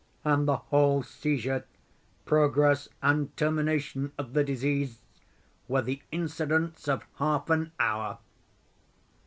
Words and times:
And 0.25 0.47
the 0.47 0.55
whole 0.57 1.03
seizure, 1.03 1.63
progress 2.25 2.89
and 3.03 3.37
termination 3.37 4.13
of 4.17 4.33
the 4.33 4.43
disease, 4.43 4.97
were 5.67 5.83
the 5.83 6.01
incidents 6.11 6.87
of 6.87 7.05
half 7.17 7.51
an 7.51 7.71
hour. 7.79 8.17